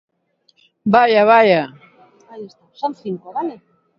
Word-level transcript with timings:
¡Vaia, 0.93 1.21
vaia! 1.31 1.63